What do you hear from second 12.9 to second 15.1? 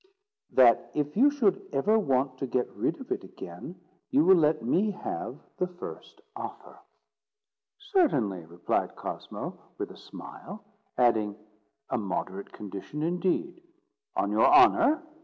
indeed." "On your honour?"